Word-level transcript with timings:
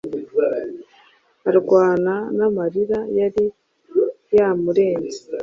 arwana 1.49 2.13
n'amarira 2.37 2.99
yari 3.17 3.45
yamurenze 4.35 5.19